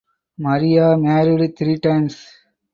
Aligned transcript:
Maria 0.39 0.97
married 0.97 1.55
three 1.55 1.77
times. 1.77 2.25